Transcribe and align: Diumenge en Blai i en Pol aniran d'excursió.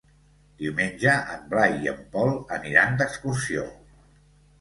Diumenge 0.59 1.11
en 1.33 1.43
Blai 1.51 1.75
i 1.87 1.91
en 1.91 1.99
Pol 2.15 2.31
aniran 2.57 2.97
d'excursió. 3.03 3.67